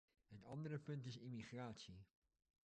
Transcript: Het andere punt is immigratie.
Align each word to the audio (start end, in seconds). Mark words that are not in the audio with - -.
Het 0.27 0.43
andere 0.45 0.79
punt 0.79 1.05
is 1.05 1.17
immigratie. 1.17 2.03